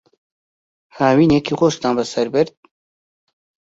[0.97, 2.53] هاوینێکی خۆشتان بەسەر برد؟